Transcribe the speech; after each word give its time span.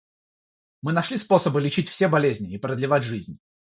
Мы 0.81 0.93
нашли 0.93 1.19
способы 1.19 1.61
лечить 1.61 1.87
все 1.87 2.07
болезни 2.07 2.51
и 2.55 2.57
продлевать 2.57 3.03
жизнь. 3.03 3.37